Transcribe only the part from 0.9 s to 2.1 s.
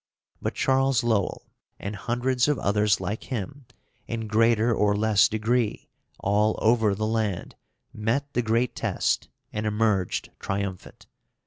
Lowell, and